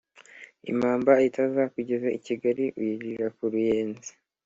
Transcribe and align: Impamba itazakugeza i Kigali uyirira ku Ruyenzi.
Impamba 0.71 1.11
itazakugeza 1.27 2.07
i 2.17 2.19
Kigali 2.25 2.65
uyirira 2.77 3.27
ku 3.35 3.43
Ruyenzi. 3.51 4.11